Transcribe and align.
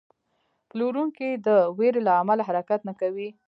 پلورونکی 0.69 1.29
د 1.47 1.47
ویرې 1.77 2.01
له 2.07 2.13
امله 2.21 2.43
حرکت 2.49 2.79
نه 2.89 2.93
کوي. 3.01 3.29